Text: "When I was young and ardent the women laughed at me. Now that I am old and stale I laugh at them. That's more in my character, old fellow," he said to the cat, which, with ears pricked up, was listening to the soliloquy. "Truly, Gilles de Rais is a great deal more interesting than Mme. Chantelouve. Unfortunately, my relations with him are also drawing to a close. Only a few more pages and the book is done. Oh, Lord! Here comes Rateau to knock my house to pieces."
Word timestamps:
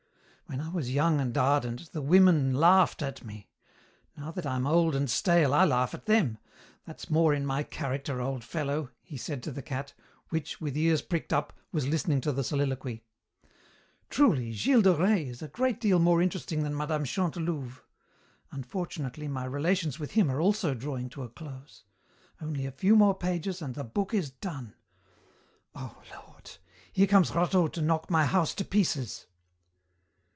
"When 0.47 0.59
I 0.59 0.67
was 0.67 0.93
young 0.93 1.21
and 1.21 1.37
ardent 1.37 1.93
the 1.93 2.01
women 2.01 2.53
laughed 2.53 3.01
at 3.01 3.23
me. 3.23 3.47
Now 4.17 4.31
that 4.31 4.45
I 4.45 4.57
am 4.57 4.67
old 4.67 4.95
and 4.97 5.09
stale 5.09 5.53
I 5.53 5.63
laugh 5.63 5.93
at 5.93 6.07
them. 6.07 6.39
That's 6.85 7.09
more 7.09 7.33
in 7.33 7.45
my 7.45 7.63
character, 7.63 8.19
old 8.19 8.43
fellow," 8.43 8.89
he 9.01 9.15
said 9.15 9.41
to 9.43 9.51
the 9.53 9.61
cat, 9.61 9.93
which, 10.27 10.59
with 10.59 10.75
ears 10.75 11.01
pricked 11.01 11.31
up, 11.31 11.53
was 11.71 11.87
listening 11.87 12.19
to 12.21 12.33
the 12.33 12.43
soliloquy. 12.43 13.05
"Truly, 14.09 14.51
Gilles 14.51 14.81
de 14.81 14.93
Rais 14.93 15.29
is 15.29 15.41
a 15.41 15.47
great 15.47 15.79
deal 15.79 15.99
more 15.99 16.21
interesting 16.21 16.63
than 16.63 16.75
Mme. 16.75 17.05
Chantelouve. 17.05 17.81
Unfortunately, 18.51 19.29
my 19.29 19.45
relations 19.45 19.99
with 20.01 20.11
him 20.11 20.29
are 20.29 20.41
also 20.41 20.73
drawing 20.73 21.07
to 21.11 21.23
a 21.23 21.29
close. 21.29 21.85
Only 22.41 22.65
a 22.65 22.71
few 22.73 22.97
more 22.97 23.15
pages 23.15 23.61
and 23.61 23.73
the 23.73 23.85
book 23.85 24.13
is 24.13 24.29
done. 24.31 24.73
Oh, 25.73 26.01
Lord! 26.13 26.57
Here 26.91 27.07
comes 27.07 27.33
Rateau 27.33 27.69
to 27.69 27.81
knock 27.81 28.09
my 28.11 28.25
house 28.25 28.53
to 28.55 28.65
pieces." 28.65 29.27